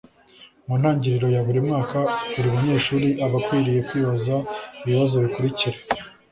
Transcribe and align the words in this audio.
Mu 0.65 0.73
ntangiriro 0.79 1.27
ya 1.35 1.41
buri 1.47 1.59
mwaka 1.67 1.99
buri 2.33 2.49
munyeshuri 2.55 3.07
aba 3.25 3.37
akwiye 3.41 3.81
kwibaza 3.87 4.35
ibibazo 4.83 5.15
bikurikira 5.23 5.77